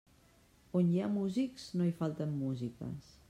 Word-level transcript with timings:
On 0.79 0.89
hi 0.93 0.97
ha 1.03 1.11
músics, 1.17 1.67
no 1.81 1.87
hi 1.91 1.95
falten 2.01 2.35
músiques. 2.41 3.15